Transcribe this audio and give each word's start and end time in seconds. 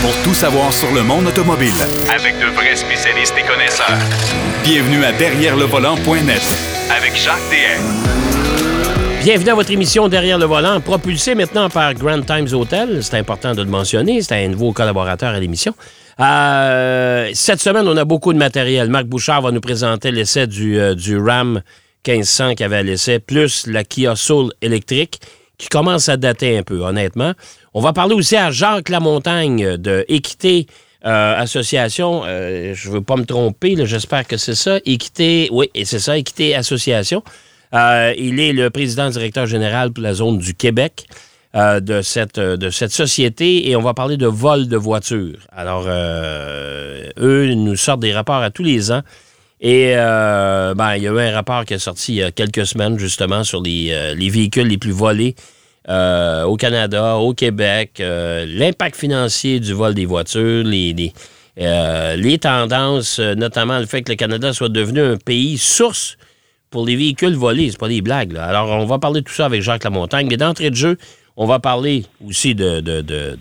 pour 0.00 0.14
tout 0.22 0.34
savoir 0.34 0.72
sur 0.72 0.92
le 0.92 1.02
monde 1.02 1.26
automobile. 1.26 1.72
Avec 2.14 2.38
de 2.38 2.46
vrais 2.54 2.76
spécialistes 2.76 3.34
et 3.38 3.42
connaisseurs. 3.42 3.98
Bienvenue 4.62 5.04
à 5.04 5.12
Derrière 5.12 5.56
le 5.56 5.64
volant.net 5.64 6.42
Avec 6.96 7.16
Jacques 7.16 7.38
DM. 7.50 9.22
Bienvenue 9.22 9.50
à 9.50 9.54
votre 9.54 9.70
émission 9.70 10.08
Derrière 10.08 10.38
le 10.38 10.44
volant, 10.44 10.80
propulsée 10.80 11.34
maintenant 11.34 11.68
par 11.68 11.94
Grand 11.94 12.22
Times 12.22 12.48
Hotel. 12.52 13.02
C'est 13.02 13.16
important 13.16 13.54
de 13.54 13.62
le 13.62 13.68
mentionner. 13.68 14.22
C'est 14.22 14.44
un 14.44 14.48
nouveau 14.48 14.72
collaborateur 14.72 15.30
à 15.34 15.40
l'émission. 15.40 15.74
Euh, 16.20 17.30
cette 17.34 17.60
semaine, 17.60 17.86
on 17.88 17.96
a 17.96 18.04
beaucoup 18.04 18.32
de 18.32 18.38
matériel. 18.38 18.88
Marc 18.88 19.06
Bouchard 19.06 19.42
va 19.42 19.50
nous 19.50 19.60
présenter 19.60 20.10
l'essai 20.10 20.46
du, 20.46 20.78
euh, 20.78 20.94
du 20.94 21.18
Ram 21.18 21.62
1500 22.06 22.54
qu'il 22.54 22.64
avait 22.64 22.76
à 22.76 22.82
l'essai, 22.82 23.18
plus 23.18 23.66
la 23.66 23.84
Kia 23.84 24.14
Soul 24.16 24.52
électrique 24.62 25.20
qui 25.58 25.68
commence 25.68 26.08
à 26.08 26.16
dater 26.16 26.56
un 26.56 26.62
peu, 26.62 26.80
honnêtement. 26.80 27.32
On 27.78 27.80
va 27.80 27.92
parler 27.92 28.16
aussi 28.16 28.34
à 28.34 28.50
Jacques 28.50 28.88
Lamontagne 28.88 29.76
de 29.76 30.04
Équité 30.08 30.66
euh, 31.06 31.38
Association. 31.38 32.22
Euh, 32.26 32.74
je 32.74 32.88
ne 32.88 32.94
veux 32.94 33.02
pas 33.02 33.14
me 33.14 33.24
tromper, 33.24 33.76
j'espère 33.86 34.26
que 34.26 34.36
c'est 34.36 34.56
ça. 34.56 34.80
Équité, 34.84 35.48
oui, 35.52 35.70
c'est 35.84 36.00
ça, 36.00 36.18
Équité 36.18 36.56
Association. 36.56 37.22
Euh, 37.74 38.12
il 38.18 38.40
est 38.40 38.52
le 38.52 38.70
président 38.70 39.08
directeur 39.10 39.46
général 39.46 39.92
pour 39.92 40.02
la 40.02 40.12
zone 40.12 40.38
du 40.38 40.54
Québec. 40.54 41.06
de, 41.54 42.02
cette, 42.02 42.90
société 42.90 43.70
et 43.70 43.76
on 43.76 43.82
va 43.82 43.94
parler 43.94 44.16
de 44.16 44.26
vol 44.26 44.66
de 44.66 44.76
voitures. 44.76 45.38
Alors, 45.52 45.86
eux 45.86 47.54
nous 47.54 47.76
sortent 47.76 48.00
des 48.00 48.12
rapports 48.12 48.42
à 48.42 48.50
tous 48.50 48.64
les 48.64 48.90
ans 48.90 49.02
et 49.60 49.94
ben, 49.94 50.96
il 50.96 51.02
y 51.04 51.06
a 51.06 51.12
eu 51.12 51.20
un 51.20 51.32
rapport 51.32 51.64
qui 51.64 51.74
est 51.74 51.78
sorti 51.78 52.14
il 52.14 52.16
y 52.16 52.22
a 52.24 52.32
quelques 52.32 52.66
semaines 52.66 52.98
justement 52.98 53.44
sur 53.44 53.62
les 53.62 54.30
véhicules 54.30 54.66
les 54.66 54.78
plus 54.78 54.90
volés 54.90 55.36
euh, 55.88 56.44
au 56.44 56.56
Canada, 56.56 57.16
au 57.16 57.32
Québec, 57.32 57.92
euh, 58.00 58.44
l'impact 58.46 58.96
financier 58.96 59.58
du 59.58 59.72
vol 59.72 59.94
des 59.94 60.04
voitures, 60.04 60.62
les, 60.62 61.12
euh, 61.58 62.36
tendances, 62.36 63.18
notamment 63.18 63.78
le 63.78 63.86
fait 63.86 64.02
que 64.02 64.12
le 64.12 64.16
Canada 64.16 64.52
soit 64.52 64.68
devenu 64.68 65.00
un 65.00 65.16
pays 65.16 65.56
source 65.56 66.18
pour 66.70 66.84
les 66.84 66.94
véhicules 66.94 67.34
volés. 67.34 67.70
C'est 67.70 67.80
pas 67.80 67.88
des 67.88 68.02
blagues. 68.02 68.36
Alors, 68.36 68.68
on 68.68 68.84
va 68.84 68.98
parler 68.98 69.22
de 69.22 69.26
tout 69.26 69.32
ça 69.32 69.46
avec 69.46 69.62
Jacques 69.62 69.84
Lamontagne. 69.84 70.26
Mais 70.28 70.36
d'entrée 70.36 70.68
de 70.68 70.76
jeu, 70.76 70.98
on 71.38 71.46
va 71.46 71.58
parler 71.58 72.04
aussi 72.26 72.54
de, 72.54 72.80
de, 72.80 73.38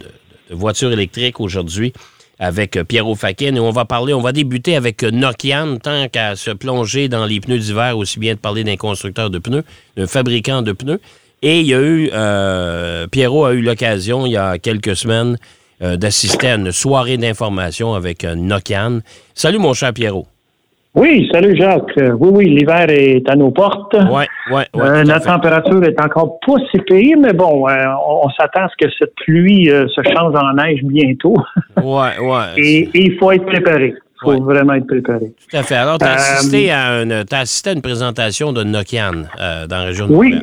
voitures 0.50 0.94
électriques 0.94 1.42
aujourd'hui 1.42 1.92
avec 2.40 2.82
Pierrot 2.88 3.16
Fakin. 3.16 3.56
Et 3.56 3.60
on 3.60 3.72
va 3.72 3.84
parler, 3.84 4.14
on 4.14 4.22
va 4.22 4.32
débuter 4.32 4.78
avec 4.78 5.04
Nokian, 5.04 5.80
tant 5.80 6.08
qu'à 6.08 6.38
se 6.38 6.52
plonger 6.52 7.10
dans 7.10 7.26
les 7.26 7.42
pneus 7.42 7.60
d'hiver, 7.60 7.98
aussi 7.98 8.20
bien 8.20 8.36
de 8.36 8.40
parler 8.40 8.64
d'un 8.64 8.78
constructeur 8.78 9.30
de 9.30 9.40
pneus, 9.40 9.66
d'un 9.98 10.08
fabricant 10.08 10.62
de 10.62 10.72
pneus. 10.72 11.02
Et 11.44 11.60
il 11.60 11.68
y 11.68 11.74
a 11.76 11.80
eu, 11.80 12.10
euh, 12.14 13.06
Pierrot 13.08 13.46
a 13.46 13.54
eu 13.54 13.62
l'occasion, 13.62 14.26
il 14.26 14.32
y 14.32 14.38
a 14.38 14.58
quelques 14.58 14.96
semaines, 14.96 15.38
euh, 15.84 15.96
d'assister 15.96 16.48
à 16.48 16.56
une 16.56 16.72
soirée 16.72 17.18
d'information 17.18 17.94
avec 17.94 18.24
un 18.24 18.36
Nokian. 18.36 19.00
Salut, 19.36 19.60
mon 19.60 19.74
cher 19.74 19.94
Pierrot. 19.94 20.26
Oui, 20.96 21.30
salut 21.32 21.56
Jacques. 21.56 21.96
Euh, 22.00 22.14
oui, 22.20 22.30
oui, 22.34 22.46
l'hiver 22.50 22.90
est 22.90 23.30
à 23.30 23.36
nos 23.36 23.52
portes. 23.52 23.94
Oui, 23.94 24.24
oui, 24.52 24.64
oui. 24.74 25.06
la 25.06 25.20
température 25.20 25.84
est 25.84 26.02
encore 26.02 26.40
pas 26.44 26.56
si 26.72 26.80
pire, 26.80 27.20
mais 27.20 27.34
bon, 27.34 27.68
on, 27.68 28.30
s'attend 28.32 28.62
à 28.62 28.70
ce 28.70 28.84
que 28.84 28.92
cette 28.98 29.14
pluie 29.24 29.68
se 29.68 30.02
change 30.16 30.34
en 30.34 30.54
neige 30.54 30.80
bientôt. 30.82 31.36
Oui, 31.84 32.08
oui. 32.20 32.40
et, 32.58 32.90
il 32.96 33.16
faut 33.20 33.32
être 33.32 33.46
préparé. 33.46 33.94
Il 33.94 34.24
faut 34.24 34.44
vraiment 34.44 34.74
être 34.74 34.88
préparé. 34.88 35.32
Tout 35.52 35.58
à 35.58 35.62
fait. 35.62 35.76
Alors, 35.76 36.00
tu 36.00 36.06
as, 36.06 36.14
assisté 36.14 36.72
à 36.72 37.04
une, 37.04 37.24
assisté 37.32 37.70
à 37.70 37.74
une 37.74 37.84
présentation 37.84 38.52
de 38.52 38.64
Nokian 38.64 39.12
dans 39.38 39.78
la 39.78 39.84
région 39.84 40.08
de 40.08 40.14
Oui, 40.16 40.34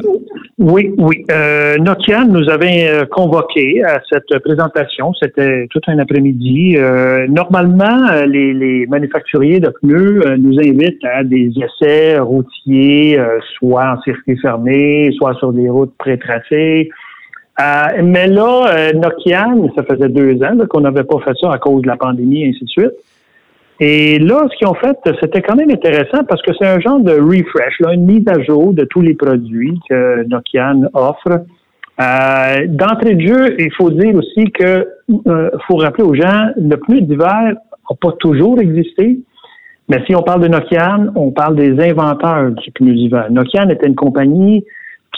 oui, 0.59 0.95
oui. 0.99 1.25
Euh, 1.33 1.77
Nokia 1.79 2.25
nous 2.25 2.49
avait 2.49 2.89
euh, 2.89 3.07
convoqué 3.07 3.83
à 3.83 4.01
cette 4.09 4.39
présentation. 4.41 5.13
C'était 5.15 5.67
tout 5.69 5.81
un 5.89 5.99
après-midi. 5.99 6.77
Euh, 6.77 7.27
normalement, 7.27 8.25
les, 8.25 8.55
les, 8.55 8.87
manufacturiers 8.87 9.59
de 9.59 9.71
pneus 9.71 10.37
nous 10.37 10.61
invitent 10.61 11.05
à 11.05 11.25
des 11.25 11.51
essais 11.59 12.19
routiers, 12.19 13.19
soit 13.59 13.97
en 13.97 14.01
circuit 14.03 14.39
fermé, 14.39 15.11
soit 15.17 15.35
sur 15.35 15.53
des 15.53 15.69
routes 15.69 15.95
pré-tracées. 15.99 16.89
mais 18.03 18.29
là, 18.29 18.93
Nokia, 18.93 19.47
ça 19.75 19.83
faisait 19.83 20.09
deux 20.09 20.41
ans 20.45 20.57
qu'on 20.69 20.83
n'avait 20.83 21.05
pas 21.05 21.19
fait 21.25 21.35
ça 21.41 21.53
à 21.53 21.59
cause 21.59 21.83
de 21.83 21.89
la 21.89 21.97
pandémie 21.97 22.45
et 22.45 22.51
ainsi 22.51 22.65
de 22.65 22.69
suite. 22.69 22.93
Et 23.81 24.19
là, 24.21 24.47
ce 24.51 24.57
qu'ils 24.57 24.69
ont 24.69 24.75
fait, 24.75 24.97
c'était 25.21 25.43
quand 25.43 25.57
même 25.57 25.71
intéressant 25.71 26.25
parce 26.29 26.41
que 26.43 26.53
c'est 26.59 26.67
un 26.67 26.79
genre 26.81 27.01
de 27.01 27.13
refresh, 27.13 27.81
là, 27.81 27.93
une 27.93 28.07
mise 28.07 28.27
à 28.29 28.41
jour 28.43 28.73
de 28.73 28.85
tous 28.85 29.01
les 29.01 29.15
produits 29.15 29.79
que 29.89 30.25
Nokian 30.29 30.83
offre. 30.95 31.45
Euh, 32.01 32.67
D'entrée 32.69 33.15
de 33.15 33.27
jeu, 33.27 33.57
il 33.59 33.73
faut 33.77 33.91
dire 33.91 34.15
aussi 34.15 34.51
que 34.53 34.89
euh, 35.27 35.51
faut 35.67 35.77
rappeler 35.77 36.05
aux 36.05 36.15
gens, 36.15 36.51
le 36.57 36.77
pneu 36.77 37.01
d'hiver 37.01 37.43
n'a 37.43 37.97
pas 38.01 38.13
toujours 38.21 38.61
existé. 38.61 39.19
Mais 39.89 40.03
si 40.07 40.15
on 40.15 40.23
parle 40.23 40.43
de 40.43 40.49
Nokian, 40.49 41.13
on 41.15 41.31
parle 41.31 41.57
des 41.57 41.79
inventeurs 41.85 42.53
du 42.53 42.71
pneu 42.71 42.95
d'hiver. 42.95 43.27
Nokian 43.31 43.69
était 43.69 43.87
une 43.87 43.97
compagnie 43.97 44.65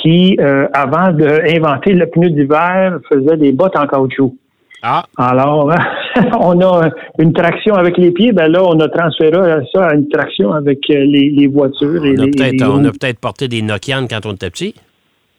qui, 0.03 0.37
euh, 0.41 0.67
avant 0.73 1.13
d'inventer 1.13 1.93
le 1.93 2.07
pneu 2.07 2.31
d'hiver, 2.31 2.99
faisait 3.11 3.37
des 3.37 3.53
bottes 3.53 3.77
en 3.77 3.87
caoutchouc. 3.87 4.35
Ah. 4.83 5.05
Alors, 5.17 5.73
on 6.41 6.61
a 6.61 6.91
une 7.19 7.33
traction 7.33 7.75
avec 7.75 7.97
les 7.99 8.11
pieds, 8.11 8.33
ben 8.33 8.49
là, 8.49 8.63
on 8.65 8.79
a 8.81 8.89
transféré 8.89 9.37
ça 9.75 9.87
à 9.87 9.95
une 9.95 10.09
traction 10.09 10.53
avec 10.53 10.79
euh, 10.91 11.05
les, 11.05 11.47
voitures. 11.47 12.03
On, 12.03 12.85
a 12.85 12.91
peut-être, 12.91 13.19
porté 13.19 13.49
des 13.49 13.63
Nokian 13.63 14.07
quand 14.09 14.27
on 14.27 14.33
était 14.33 14.51
petit. 14.51 14.75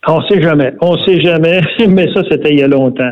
On 0.08 0.22
sait 0.22 0.42
jamais. 0.42 0.74
On 0.82 0.98
sait 1.00 1.20
jamais, 1.20 1.62
mais 1.90 2.08
ça, 2.14 2.22
c'était 2.30 2.52
il 2.52 2.60
y 2.60 2.64
a 2.64 2.68
longtemps. 2.68 3.12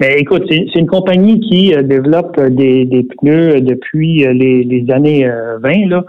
Mais 0.00 0.16
écoute, 0.18 0.44
c'est, 0.48 0.66
une 0.76 0.86
compagnie 0.86 1.40
qui 1.40 1.74
euh, 1.74 1.82
développe 1.82 2.40
des, 2.40 3.06
pneus 3.18 3.60
depuis 3.60 4.26
euh, 4.26 4.32
les, 4.32 4.86
années 4.90 5.28
20, 5.60 5.88
là. 5.88 6.04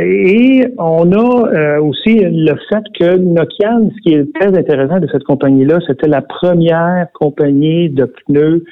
et 0.00 0.64
on 0.78 1.10
a 1.12 1.80
aussi 1.80 2.20
le 2.20 2.54
fait 2.68 2.84
que 2.98 3.16
Nokian, 3.16 3.90
ce 3.96 4.02
qui 4.02 4.14
est 4.14 4.32
très 4.38 4.56
intéressant 4.56 5.00
de 5.00 5.08
cette 5.10 5.24
compagnie-là, 5.24 5.78
c'était 5.86 6.08
la 6.08 6.22
première 6.22 7.08
compagnie 7.12 7.88
de 7.88 8.04
pneus 8.04 8.64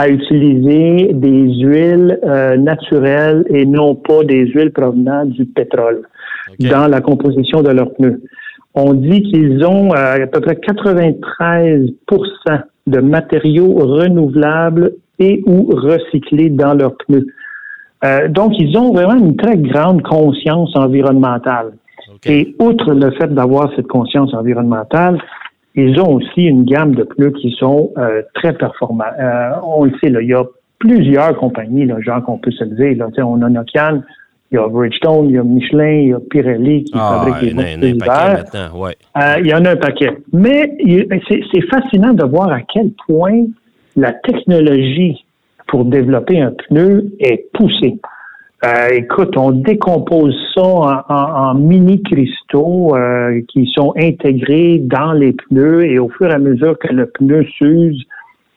à 0.00 0.08
utiliser 0.08 1.12
des 1.12 1.52
huiles 1.62 2.18
euh, 2.24 2.56
naturelles 2.56 3.44
et 3.50 3.66
non 3.66 3.94
pas 3.94 4.24
des 4.24 4.46
huiles 4.46 4.72
provenant 4.72 5.26
du 5.26 5.44
pétrole 5.44 6.08
dans 6.58 6.88
la 6.88 7.02
composition 7.02 7.60
de 7.60 7.68
leurs 7.68 7.92
pneus. 7.92 8.22
On 8.74 8.94
dit 8.94 9.22
qu'ils 9.24 9.62
ont 9.62 9.92
euh, 9.94 10.24
à 10.24 10.26
peu 10.26 10.40
près 10.40 10.54
93% 10.54 11.90
de 12.86 13.00
matériaux 13.00 13.74
renouvelables 13.74 14.92
et 15.18 15.42
ou 15.46 15.68
recyclés 15.70 16.48
dans 16.48 16.72
leurs 16.72 16.96
pneus. 16.96 17.26
Euh, 18.02 18.28
donc, 18.28 18.54
ils 18.58 18.78
ont 18.78 18.94
vraiment 18.94 19.18
une 19.18 19.36
très 19.36 19.58
grande 19.58 20.00
conscience 20.02 20.74
environnementale. 20.76 21.72
Et 22.24 22.56
outre 22.58 22.94
le 22.94 23.10
fait 23.12 23.28
d'avoir 23.34 23.70
cette 23.76 23.86
conscience 23.86 24.32
environnementale, 24.32 25.18
ils 25.74 26.00
ont 26.00 26.14
aussi 26.14 26.42
une 26.42 26.64
gamme 26.64 26.94
de 26.94 27.04
pneus 27.04 27.32
qui 27.32 27.52
sont 27.52 27.92
euh, 27.96 28.22
très 28.34 28.52
performants. 28.52 29.04
Euh, 29.18 29.50
on 29.62 29.84
le 29.84 29.92
sait, 30.02 30.10
là, 30.10 30.20
il 30.20 30.28
y 30.28 30.34
a 30.34 30.44
plusieurs 30.78 31.36
compagnies, 31.36 31.86
là, 31.86 32.00
genre 32.00 32.22
qu'on 32.24 32.38
peut 32.38 32.50
se 32.50 32.64
le 32.64 32.74
dire. 32.74 32.96
Là, 32.98 33.24
on 33.24 33.42
a 33.42 33.48
Nokian, 33.48 34.02
il 34.50 34.56
y 34.56 34.58
a 34.58 34.66
Bridgestone, 34.66 35.28
il 35.28 35.34
y 35.34 35.38
a 35.38 35.44
Michelin, 35.44 35.92
il 35.92 36.08
y 36.08 36.12
a 36.12 36.18
Pirelli 36.18 36.84
qui 36.84 36.92
ah, 36.94 37.22
fabrique 37.24 37.54
des 37.54 37.94
pneus 37.94 37.94
ouais. 38.74 38.96
euh, 39.16 39.34
il 39.38 39.46
y 39.46 39.54
en 39.54 39.64
a 39.64 39.70
un 39.70 39.76
paquet. 39.76 40.10
Mais 40.32 40.76
c'est 41.28 41.66
fascinant 41.70 42.14
de 42.14 42.24
voir 42.24 42.50
à 42.50 42.60
quel 42.62 42.90
point 43.06 43.44
la 43.96 44.12
technologie 44.12 45.24
pour 45.68 45.84
développer 45.84 46.40
un 46.40 46.52
pneu 46.52 47.12
est 47.20 47.48
poussée. 47.52 48.00
Euh, 48.62 48.88
écoute, 48.92 49.38
on 49.38 49.52
décompose 49.52 50.36
ça 50.54 51.04
en, 51.08 51.54
mini 51.54 52.02
cristaux 52.02 52.94
euh, 52.94 53.40
qui 53.48 53.66
sont 53.74 53.94
intégrés 53.96 54.78
dans 54.78 55.12
les 55.12 55.32
pneus 55.32 55.86
et 55.86 55.98
au 55.98 56.10
fur 56.10 56.30
et 56.30 56.34
à 56.34 56.38
mesure 56.38 56.78
que 56.78 56.92
le 56.92 57.06
pneu 57.06 57.42
s'use, 57.56 58.04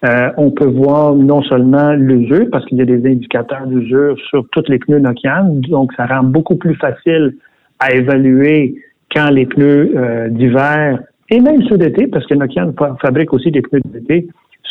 euh, 0.03 0.29
on 0.35 0.51
peut 0.51 0.67
voir 0.67 1.15
non 1.15 1.41
seulement 1.43 1.93
l'usure, 1.93 2.47
parce 2.51 2.65
qu'il 2.65 2.79
y 2.79 2.81
a 2.81 2.85
des 2.85 3.09
indicateurs 3.09 3.65
d'usure 3.65 4.17
sur 4.27 4.45
tous 4.51 4.65
les 4.67 4.77
pneus 4.77 4.99
Nokian, 4.99 5.45
donc 5.69 5.93
ça 5.93 6.05
rend 6.05 6.23
beaucoup 6.23 6.57
plus 6.57 6.75
facile 6.75 7.37
à 7.79 7.93
évaluer 7.93 8.75
quand 9.15 9.29
les 9.29 9.45
pneus 9.45 10.29
d'hiver 10.31 10.99
et 11.29 11.39
même 11.39 11.63
ceux 11.69 11.77
d'été, 11.77 12.07
parce 12.07 12.27
que 12.27 12.33
Nokian 12.33 12.73
fabrique 13.01 13.31
aussi 13.31 13.51
des 13.51 13.61
pneus 13.61 13.81
d'été, 13.85 14.27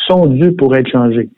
sont 0.07 0.27
dus 0.27 0.53
pour 0.53 0.75
être 0.75 0.89
changés. 0.89 1.29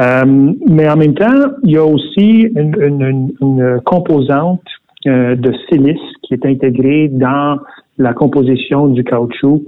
Euh, 0.00 0.24
mais 0.68 0.88
en 0.88 0.96
même 0.96 1.14
temps, 1.14 1.52
il 1.62 1.72
y 1.72 1.76
a 1.76 1.84
aussi 1.84 2.48
une, 2.54 3.80
composante 3.84 4.62
euh, 5.06 5.34
de 5.34 5.52
silice 5.68 6.00
qui 6.22 6.34
est 6.34 6.46
intégrée 6.46 7.08
dans 7.08 7.58
la 7.98 8.12
composition 8.14 8.88
du 8.88 9.04
caoutchouc. 9.04 9.62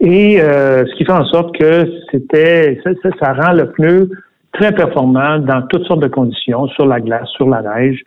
Et 0.00 0.40
euh, 0.40 0.86
ce 0.86 0.94
qui 0.96 1.04
fait 1.04 1.12
en 1.12 1.24
sorte 1.26 1.56
que 1.58 1.90
c'était 2.10 2.80
ça, 2.84 2.90
ça, 3.20 3.32
rend 3.34 3.52
le 3.52 3.70
pneu 3.72 4.10
très 4.52 4.72
performant 4.72 5.38
dans 5.38 5.62
toutes 5.62 5.84
sortes 5.84 6.02
de 6.02 6.08
conditions, 6.08 6.66
sur 6.68 6.86
la 6.86 7.00
glace, 7.00 7.28
sur 7.36 7.48
la 7.48 7.62
neige. 7.62 8.02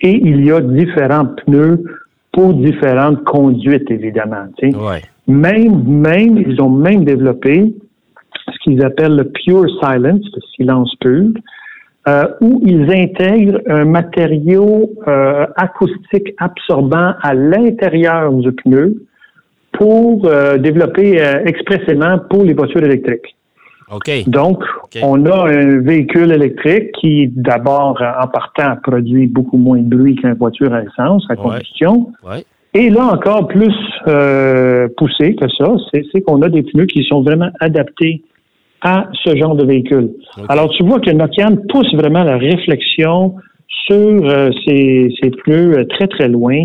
Et 0.00 0.16
il 0.16 0.44
y 0.44 0.50
a 0.50 0.60
différents 0.60 1.26
pneus 1.26 1.82
pour 2.32 2.54
différentes 2.54 3.22
conduites, 3.24 3.90
évidemment. 3.90 4.46
Même, 5.28 5.84
même, 5.84 6.38
ils 6.38 6.60
ont 6.60 6.70
même 6.70 7.04
développé 7.04 7.74
ce 8.62 8.70
qu'ils 8.70 8.84
appellent 8.84 9.16
le 9.16 9.24
pure 9.24 9.66
silence, 9.80 10.24
le 10.34 10.40
silence 10.56 10.94
pur. 11.00 11.32
euh, 12.08 12.24
où 12.40 12.60
ils 12.66 12.90
intègrent 12.90 13.60
un 13.68 13.84
matériau 13.84 14.90
euh, 15.06 15.46
acoustique 15.54 16.34
absorbant 16.38 17.12
à 17.22 17.32
l'intérieur 17.32 18.32
du 18.32 18.50
pneu 18.50 19.06
pour 19.70 20.26
euh, 20.26 20.58
développer 20.58 21.22
expressément 21.46 22.18
pour 22.28 22.42
les 22.42 22.54
voitures 22.54 22.82
électriques. 22.82 23.36
Donc, 24.26 24.64
on 25.02 25.26
a 25.26 25.48
un 25.48 25.78
véhicule 25.80 26.32
électrique 26.32 26.90
qui, 26.98 27.28
d'abord, 27.28 28.02
en 28.02 28.26
partant, 28.26 28.74
produit 28.82 29.26
beaucoup 29.26 29.58
moins 29.58 29.78
de 29.78 29.96
bruit 29.96 30.16
qu'une 30.16 30.32
voiture 30.32 30.72
à 30.72 30.82
essence, 30.82 31.24
à 31.28 31.36
combustion. 31.36 32.10
Ouais. 32.24 32.44
Et 32.74 32.88
là, 32.88 33.04
encore 33.12 33.46
plus 33.48 33.74
poussé 34.96 35.36
que 35.36 35.46
ça, 35.58 35.74
c'est 35.92 36.20
qu'on 36.22 36.40
a 36.40 36.48
des 36.48 36.62
pneus 36.62 36.86
qui 36.86 37.04
sont 37.04 37.22
vraiment 37.22 37.50
adaptés 37.60 38.22
à 38.82 39.08
ce 39.24 39.36
genre 39.36 39.54
de 39.54 39.64
véhicule. 39.64 40.10
Alors, 40.48 40.68
tu 40.70 40.84
vois 40.84 41.00
que 41.00 41.10
Nokian 41.10 41.56
pousse 41.68 41.94
vraiment 41.94 42.24
la 42.24 42.36
réflexion 42.36 43.36
sur 43.86 43.96
euh, 43.96 44.50
ces, 44.66 45.30
pneus 45.44 45.78
euh, 45.78 45.84
très, 45.84 46.08
très 46.08 46.28
loin. 46.28 46.64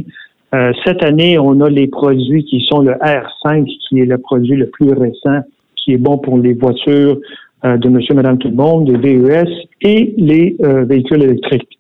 Euh, 0.56 0.72
cette 0.86 1.04
année, 1.04 1.38
on 1.38 1.62
a 1.62 1.70
les 1.70 1.88
produits 1.88 2.44
qui 2.46 2.66
sont 2.70 2.82
le 2.82 2.94
R5, 2.94 3.66
qui 3.88 4.00
est 4.00 4.06
le 4.06 4.18
produit 4.18 4.56
le 4.56 4.68
plus 4.68 4.92
récent, 4.94 5.42
qui 5.76 5.94
est 5.94 5.98
bon 5.98 6.18
pour 6.18 6.38
les 6.38 6.54
voitures 6.54 7.18
de 7.64 7.90
monsieur, 7.90 8.14
madame, 8.14 8.38
tout 8.38 8.50
le 8.50 8.56
monde, 8.56 8.88
les 8.88 9.18
VES 9.18 9.50
et 9.82 10.14
les 10.16 10.56
véhicules 10.60 11.24
électriques. 11.24 11.80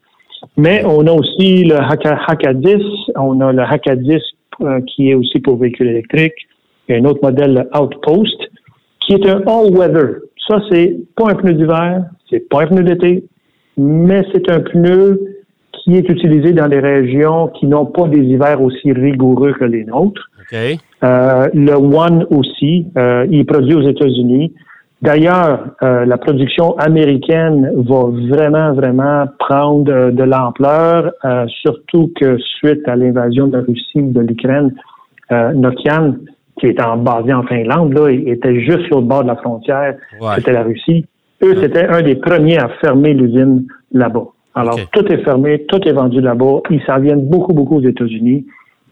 Mais 0.58 0.84
on 0.86 1.06
a 1.06 1.12
aussi 1.12 1.64
le 1.66 1.76
Hakadis, 1.76 2.84
on 3.16 3.40
a 3.42 3.54
le 3.54 3.62
Hakadis 3.62 4.24
qui 4.88 5.12
est 5.12 5.14
aussi 5.14 5.40
pour 5.40 5.58
véhicules 5.58 5.88
électriques. 5.88 6.48
Il 6.90 6.96
y 6.96 6.98
a 6.98 7.02
un 7.02 7.06
autre 7.06 7.20
modèle, 7.22 7.54
le 7.54 7.80
Outpost, 7.80 8.50
qui 9.02 9.14
est 9.14 9.26
un 9.28 9.42
all-weather. 9.46 10.27
Ça, 10.48 10.62
c'est 10.72 10.96
pas 11.16 11.32
un 11.32 11.36
pneu 11.36 11.54
d'hiver, 11.54 12.06
c'est 12.30 12.48
pas 12.50 12.64
un 12.64 12.68
pneu 12.68 12.84
d'été, 12.84 13.26
mais 13.78 14.24
c'est 14.34 14.50
un 14.50 14.62
pneu 14.62 15.20
qui 15.74 15.96
est 15.96 16.10
utilisé 16.10 16.54
dans 16.54 16.68
des 16.68 16.80
régions 16.80 17.48
qui 17.50 17.66
n'ont 17.66 17.86
pas 17.86 18.08
des 18.08 18.22
hivers 18.22 18.62
aussi 18.62 18.92
rigoureux 18.92 19.54
que 19.54 19.66
les 19.66 19.86
nôtres. 19.86 20.30
Euh, 20.54 21.48
le 21.54 21.74
One 21.74 22.26
aussi, 22.30 22.88
euh, 22.98 23.26
il 23.30 23.40
est 23.40 23.44
produit 23.44 23.74
aux 23.74 23.88
États-Unis. 23.88 24.54
D'ailleurs, 25.02 25.68
euh, 25.84 26.06
la 26.06 26.18
production 26.18 26.78
américaine 26.78 27.72
va 27.76 28.06
vraiment, 28.30 28.74
vraiment 28.74 29.26
prendre 29.38 30.12
de 30.12 30.24
l'ampleur, 30.24 31.12
surtout 31.62 32.12
que 32.20 32.38
suite 32.38 32.88
à 32.88 32.96
l'invasion 32.96 33.48
de 33.48 33.58
la 33.58 33.64
Russie 33.64 34.02
de 34.02 34.22
l'Ukraine, 34.22 34.74
Nokian 35.30 36.16
qui 36.60 36.68
est 36.68 36.82
en, 36.82 36.98
basé 36.98 37.34
en 37.34 37.44
Finlande, 37.44 37.94
là, 37.94 38.10
était 38.10 38.60
juste 38.60 38.86
sur 38.88 39.00
le 39.00 39.06
bord 39.06 39.24
de 39.24 39.28
la 39.28 39.36
frontière. 39.36 39.96
C'était 40.36 40.54
la 40.54 40.64
Russie. 40.64 41.06
Eux, 41.44 41.56
c'était 41.62 41.86
un 41.86 42.02
des 42.02 42.16
premiers 42.16 42.58
à 42.58 42.70
fermer 42.82 43.14
l'usine 43.14 43.66
là-bas. 43.92 44.26
Alors, 44.56 44.80
tout 44.92 45.06
est 45.12 45.24
fermé, 45.24 45.66
tout 45.68 45.88
est 45.88 45.92
vendu 45.92 46.20
là-bas. 46.20 46.62
Ils 46.72 46.82
s'en 46.84 47.00
viennent 47.00 47.28
beaucoup, 47.28 47.54
beaucoup 47.54 47.78
aux 47.78 47.88
États-Unis. 47.88 48.46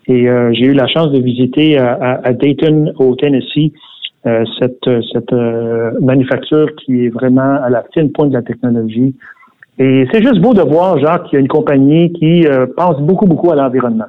Et 0.07 0.29
euh, 0.29 0.51
j'ai 0.53 0.65
eu 0.65 0.73
la 0.73 0.87
chance 0.87 1.11
de 1.11 1.19
visiter 1.19 1.79
à, 1.79 2.31
Dayton, 2.33 2.93
au 2.99 3.15
Tennessee, 3.15 3.71
euh, 4.27 4.43
cette, 4.59 4.87
cette 5.11 5.33
euh, 5.33 5.91
manufacture 6.01 6.67
qui 6.75 7.05
est 7.05 7.09
vraiment 7.09 7.63
à 7.63 7.69
la 7.69 7.83
fine 7.93 8.11
pointe 8.11 8.29
de 8.29 8.35
la 8.35 8.43
technologie. 8.43 9.15
Et 9.79 10.07
c'est 10.11 10.21
juste 10.21 10.39
beau 10.39 10.53
de 10.53 10.61
voir, 10.61 10.99
Jacques, 10.99 11.25
qu'il 11.25 11.33
y 11.33 11.37
a 11.37 11.39
une 11.39 11.47
compagnie 11.47 12.13
qui 12.13 12.45
pense 12.77 13.01
beaucoup, 13.01 13.25
beaucoup 13.25 13.51
à 13.51 13.55
l'environnement. 13.55 14.05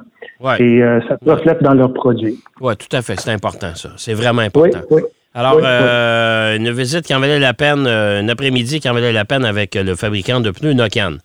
Et 0.59 0.83
euh, 0.83 0.99
ça 1.07 1.17
se 1.23 1.29
reflète 1.29 1.63
dans 1.63 1.73
leurs 1.73 1.93
produits. 1.93 2.39
Oui, 2.61 2.75
tout 2.77 2.95
à 2.95 3.01
fait. 3.01 3.19
C'est 3.19 3.31
important, 3.31 3.73
ça. 3.75 3.89
C'est 3.97 4.13
vraiment 4.13 4.43
important. 4.43 4.81
Oui, 4.91 5.01
Alors, 5.33 5.59
euh, 5.63 6.55
une 6.55 6.71
visite 6.71 7.05
qui 7.05 7.15
en 7.15 7.19
valait 7.19 7.39
la 7.39 7.53
peine, 7.53 7.85
euh, 7.87 8.21
un 8.21 8.29
après-midi 8.29 8.79
qui 8.79 8.89
en 8.89 8.93
valait 8.93 9.13
la 9.13 9.25
peine 9.25 9.45
avec 9.45 9.75
le 9.75 9.95
fabricant 9.95 10.39
de 10.39 10.51
pneus 10.51 10.73
Nokian. 10.73 11.17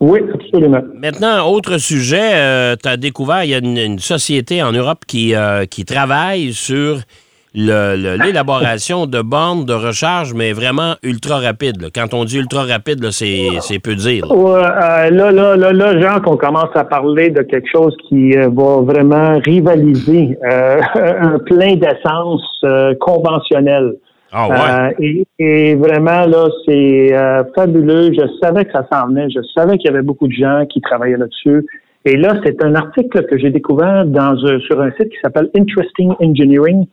oui, 0.00 0.20
absolument. 0.34 0.82
Maintenant, 0.94 1.48
autre 1.48 1.78
sujet, 1.78 2.76
tu 2.78 2.88
as 2.88 2.96
découvert, 2.96 3.44
il 3.44 3.50
y 3.50 3.54
a 3.54 3.58
une, 3.58 3.98
société 3.98 4.62
en 4.62 4.72
Europe 4.72 5.04
qui, 5.06 5.34
qui 5.70 5.84
travaille 5.84 6.52
sur 6.52 6.98
l'élaboration 7.56 9.06
de 9.06 9.22
bornes 9.22 9.64
de 9.64 9.72
recharge, 9.72 10.34
mais 10.34 10.52
vraiment 10.52 10.94
ultra 11.02 11.38
rapide. 11.38 11.88
Quand 11.94 12.12
on 12.12 12.24
dit 12.24 12.38
ultra 12.38 12.64
rapide, 12.64 13.10
c'est 13.10 13.78
peu 13.82 13.94
dire. 13.94 14.26
Là. 14.26 15.10
là, 15.10 15.32
là, 15.32 15.56
là, 15.56 15.72
là, 15.72 16.00
Jean, 16.00 16.20
qu'on 16.20 16.36
commence 16.36 16.74
à 16.74 16.84
parler 16.84 17.30
de 17.30 17.42
quelque 17.42 17.68
chose 17.72 17.96
qui 18.08 18.36
euh, 18.36 18.48
va 18.52 18.82
vraiment 18.82 19.38
rivaliser 19.38 20.38
euh, 20.44 20.80
un 20.94 21.38
plein 21.38 21.76
d'essence 21.76 22.42
euh, 22.64 22.94
conventionnel. 23.00 23.94
Ah 24.32 24.92
ouais. 24.98 25.24
et, 25.38 25.74
vraiment, 25.76 26.26
là, 26.26 26.48
c'est 26.66 27.14
fabuleux. 27.54 28.12
Je 28.12 28.26
savais 28.42 28.66
que 28.66 28.72
ça 28.72 28.86
s'en 28.92 29.06
venait. 29.06 29.30
Je 29.30 29.40
savais 29.54 29.78
qu'il 29.78 29.86
y 29.90 29.94
avait 29.94 30.02
beaucoup 30.02 30.26
de 30.26 30.32
gens 30.32 30.66
qui 30.68 30.80
travaillaient 30.82 31.16
là-dessus. 31.16 31.64
Et 32.04 32.16
là, 32.16 32.34
c'est 32.44 32.62
un 32.62 32.74
article 32.74 33.24
que 33.26 33.38
j'ai 33.38 33.50
découvert 33.50 34.04
dans, 34.04 34.36
sur 34.36 34.80
un 34.80 34.90
site 34.92 35.08
qui 35.08 35.16
s'appelle 35.22 35.48
Interesting 35.56 36.12
Engineering. 36.20 36.86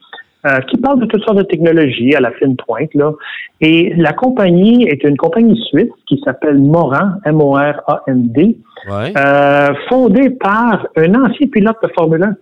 Euh, 0.46 0.60
qui 0.70 0.76
parle 0.76 1.00
de 1.00 1.06
toutes 1.06 1.24
sortes 1.24 1.38
de 1.38 1.44
technologies 1.44 2.14
à 2.16 2.20
la 2.20 2.30
fine 2.32 2.58
pointe. 2.58 2.94
Là. 2.96 3.14
Et 3.62 3.94
la 3.96 4.12
compagnie 4.12 4.84
est 4.90 5.02
une 5.06 5.16
compagnie 5.16 5.58
suisse 5.70 5.94
qui 6.06 6.22
s'appelle 6.26 6.60
Moran, 6.60 7.12
M-O-R-A-N-D, 7.24 8.58
euh, 8.90 9.68
fondée 9.88 10.32
par 10.32 10.86
un 10.98 11.16
ancien 11.16 11.48
pilote 11.48 11.78
de 11.82 11.88
Formule 11.96 12.24
1. 12.24 12.36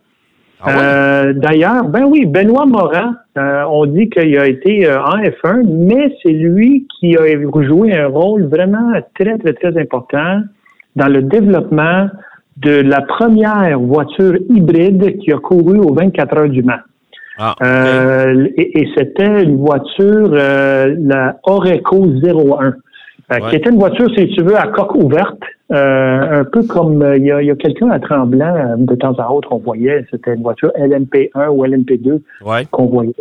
Ah 0.64 0.70
euh, 0.70 1.34
D'ailleurs, 1.34 1.84
ben 1.90 2.06
oui, 2.06 2.26
Benoît 2.26 2.66
Morin, 2.66 3.18
euh, 3.38 3.66
on 3.70 3.86
dit 3.86 4.10
qu'il 4.10 4.36
a 4.36 4.48
été 4.48 4.92
en 4.92 5.18
F1, 5.20 5.62
mais 5.68 6.18
c'est 6.24 6.34
lui 6.34 6.88
qui 7.00 7.16
a 7.16 7.26
joué 7.62 7.96
un 7.96 8.08
rôle 8.08 8.48
vraiment 8.48 8.94
très, 9.14 9.38
très, 9.38 9.54
très 9.54 9.80
important 9.80 10.42
dans 10.96 11.08
le 11.08 11.22
développement 11.22 12.08
de 12.58 12.82
la 12.82 13.02
première 13.02 13.80
voiture 13.80 14.38
hybride 14.50 15.20
qui 15.20 15.32
a 15.32 15.38
couru 15.38 15.78
aux 15.78 15.94
24 15.94 16.38
heures 16.38 16.50
du 16.50 16.64
Mans. 16.64 16.82
Ah, 17.38 17.56
euh, 17.64 18.48
et, 18.58 18.88
c'était 18.96 19.44
une 19.44 19.58
voiture, 19.58 20.32
euh, 20.34 20.96
la 21.00 21.38
Oreco 21.44 22.06
01, 22.06 22.74
euh, 23.32 23.50
qui 23.50 23.56
était 23.56 23.70
une 23.70 23.80
voiture, 23.80 24.10
si 24.16 24.28
tu 24.30 24.44
veux, 24.44 24.58
à 24.58 24.68
coque 24.68 24.96
ouverte, 24.96 25.40
un 25.70 26.44
peu 26.44 26.64
comme 26.64 27.06
il 27.16 27.26
y 27.26 27.32
a, 27.32 27.56
quelqu'un 27.56 27.90
à 27.90 28.00
Tremblant, 28.00 28.76
de 28.78 28.96
temps 28.96 29.14
à 29.14 29.32
autre, 29.32 29.50
on 29.52 29.58
voyait, 29.58 30.06
c'était 30.12 30.34
une 30.34 30.44
voiture 30.44 30.72
LMP1 30.78 31.48
ou 31.50 31.66
LMP2 31.66 32.20
qu'on 32.72 32.86
voyait. 32.88 33.14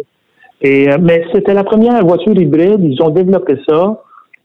Et, 0.63 0.89
mais 1.01 1.25
c'était 1.33 1.55
la 1.55 1.65
première 1.65 2.05
voiture 2.05 2.37
hybride, 2.37 2.83
ils 2.83 3.01
ont 3.03 3.11
développé 3.11 3.57
ça. 3.69 4.03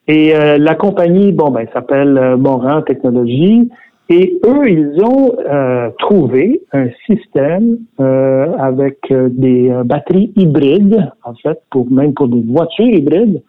Et 0.08 0.34
la 0.60 0.76
compagnie, 0.76 1.32
bon, 1.32 1.50
ben, 1.50 1.66
s'appelle 1.74 2.36
Moran 2.38 2.84
Technologies. 2.84 3.72
Et 4.10 4.40
eux, 4.46 4.70
ils 4.70 5.04
ont 5.04 5.36
euh, 5.40 5.90
trouvé 5.98 6.62
un 6.74 6.90
système 7.08 7.78
euh, 8.00 8.54
avec 8.60 9.00
euh, 9.10 9.30
des 9.32 9.74
batteries 9.84 10.32
hybrides, 10.36 11.12
en 11.24 11.34
fait, 11.36 11.60
pour 11.72 11.90
même 11.90 12.14
pour 12.14 12.28
des 12.28 12.44
voitures 12.48 12.86
hybrides, 12.86 13.42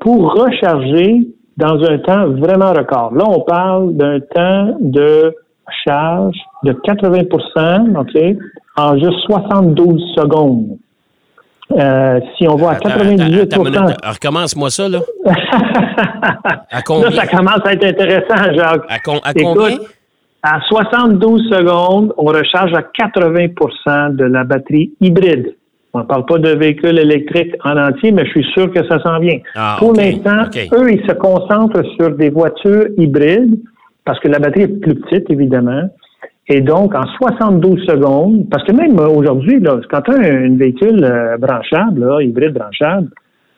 pour 0.00 0.32
recharger 0.34 1.28
dans 1.56 1.82
un 1.82 1.98
temps 1.98 2.28
vraiment 2.30 2.72
record. 2.72 3.12
Là, 3.14 3.24
on 3.28 3.40
parle 3.40 3.94
d'un 3.94 4.20
temps 4.20 4.76
de 4.80 5.34
charge 5.84 6.36
de 6.64 6.72
80% 6.72 7.98
OK, 7.98 8.38
en 8.76 8.96
juste 8.98 9.18
72 9.26 10.00
secondes. 10.16 10.78
Euh, 11.78 12.20
si 12.36 12.46
on 12.48 12.56
voit 12.56 12.72
à 12.72 12.76
98 12.76 13.54
Recommence-moi 14.04 14.70
ça, 14.70 14.88
là. 14.88 15.00
à 16.70 16.82
combien? 16.82 17.10
Là, 17.10 17.16
ça 17.16 17.26
commence 17.26 17.60
à 17.64 17.72
être 17.72 17.84
intéressant, 17.84 18.54
Jacques. 18.54 18.84
À, 18.88 18.98
combien? 19.34 19.78
À 20.42 20.60
72 20.68 21.48
secondes, 21.50 22.12
on 22.16 22.24
recharge 22.24 22.72
à 22.74 22.82
80% 22.82 24.16
de 24.16 24.24
la 24.24 24.44
batterie 24.44 24.92
hybride. 25.00 25.54
On 25.94 26.00
ne 26.00 26.04
parle 26.04 26.24
pas 26.24 26.38
de 26.38 26.50
véhicules 26.50 26.98
électriques 26.98 27.54
en 27.64 27.76
entier, 27.76 28.12
mais 28.12 28.24
je 28.24 28.30
suis 28.30 28.46
sûr 28.52 28.72
que 28.72 28.86
ça 28.88 28.98
s'en 29.02 29.18
vient. 29.18 29.38
Ah, 29.54 29.76
Pour 29.78 29.92
l'instant, 29.92 30.44
eux, 30.72 30.90
ils 30.90 31.06
se 31.06 31.12
concentrent 31.12 31.82
sur 31.96 32.16
des 32.16 32.30
voitures 32.30 32.86
hybrides 32.96 33.60
parce 34.04 34.18
que 34.20 34.28
la 34.28 34.38
batterie 34.38 34.62
est 34.62 34.80
plus 34.80 34.94
petite, 34.96 35.30
évidemment. 35.30 35.88
Et 36.48 36.60
donc, 36.60 36.94
en 36.94 37.06
72 37.20 37.84
secondes, 37.86 38.48
parce 38.50 38.64
que 38.64 38.72
même 38.72 38.98
aujourd'hui, 38.98 39.62
quand 39.90 40.02
tu 40.02 40.10
as 40.10 40.18
un, 40.18 40.56
véhicule 40.56 41.04
euh, 41.04 41.36
branchable, 41.38 42.04
hybride 42.20 42.54
branchable, 42.54 43.08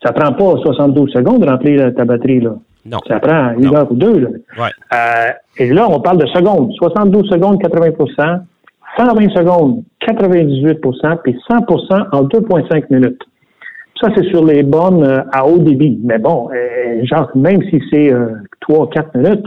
ça 0.05 0.13
prend 0.13 0.33
pas 0.33 0.61
72 0.63 1.11
secondes 1.11 1.41
de 1.41 1.49
remplir 1.49 1.95
ta 1.95 2.05
batterie. 2.05 2.41
Là. 2.41 2.57
Non. 2.85 2.99
Ça 3.09 3.21
prend 3.21 3.53
une 3.59 3.75
heure 3.75 3.91
ou 3.91 3.95
deux. 3.95 4.19
Là. 4.19 4.69
Euh, 4.93 5.33
et 5.57 5.73
là, 5.73 5.89
on 5.89 6.01
parle 6.01 6.19
de 6.19 6.27
secondes. 6.27 6.73
72 6.75 7.29
secondes, 7.31 7.63
80% 7.63 8.41
120 8.97 9.31
secondes, 9.31 9.83
98% 10.07 11.17
puis 11.25 11.37
100% 11.51 12.07
en 12.13 12.23
2,5 12.25 12.85
minutes. 12.91 13.21
Ça, 14.01 14.09
c'est 14.15 14.25
sur 14.27 14.45
les 14.45 14.63
bornes 14.63 15.03
euh, 15.03 15.23
à 15.33 15.47
haut 15.47 15.59
débit. 15.59 15.99
Mais 16.05 16.19
bon, 16.19 16.51
genre, 17.05 17.31
même 17.35 17.63
si 17.71 17.83
c'est 17.91 18.13
3 18.61 18.91
4 18.91 19.17
minutes, 19.17 19.47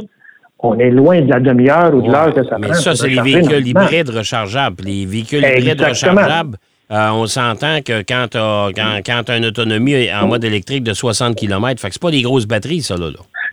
on 0.60 0.80
est 0.80 0.90
loin 0.90 1.22
de 1.22 1.30
la 1.30 1.40
demi-heure 1.40 1.94
ou 1.94 2.02
de 2.02 2.12
l'heure 2.12 2.34
que 2.34 2.44
ça 2.44 2.52
prend. 2.52 2.60
Mais 2.60 2.74
ça, 2.74 2.96
c'est 2.96 3.10
les 3.10 3.22
véhicules 3.22 3.68
hybrides 3.68 4.10
rechargeables. 4.10 4.84
Les 4.84 5.06
véhicules 5.06 5.44
hybrides 5.44 5.82
rechargeables, 5.82 6.58
euh, 6.92 7.10
on 7.14 7.26
s'entend 7.28 7.82
que 7.86 8.02
quand 8.02 8.28
tu 8.32 8.38
as, 8.38 8.70
quand, 9.06 9.30
une 9.30 9.46
autonomie 9.46 10.08
en 10.12 10.28
mode 10.28 10.44
électrique 10.44 10.84
de 10.84 10.94
60 10.94 11.36
km, 11.36 11.82
fait 11.82 11.88
que 11.90 11.94
c'est 11.94 12.02
pas 12.02 12.12
des 12.12 12.22
grosses 12.22 12.48
batteries, 12.48 12.82
ça, 12.82 12.96
là. 12.96 13.08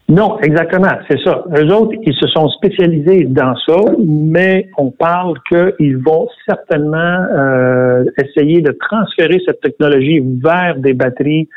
Non, 0.07 0.39
exactement, 0.41 0.93
c'est 1.09 1.19
ça. 1.25 1.43
Eux 1.57 1.73
autres, 1.73 1.95
ils 2.03 2.15
se 2.15 2.27
sont 2.29 2.49
spécialisés 2.51 3.25
dans 3.25 3.57
ça, 3.67 3.77
mais 4.07 4.69
on 4.77 4.91
parle 4.91 5.35
qu'ils 5.49 5.97
vont 5.97 6.29
certainement 6.47 7.25
euh, 7.33 8.05
essayer 8.23 8.61
de 8.61 8.77
transférer 8.79 9.41
cette 9.47 9.63
technologie 9.63 10.21
vers 10.43 10.77
des 10.77 10.93
batteries 10.93 11.49